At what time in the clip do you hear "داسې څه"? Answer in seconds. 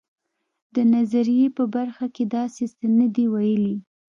2.35-2.85